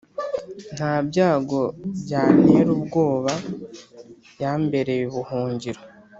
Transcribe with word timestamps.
Ntabyago 0.75 1.59
byantera 2.03 2.69
ubwoba 2.77 3.31
yambereye 4.41 5.03
ubuhungiro 5.09 5.81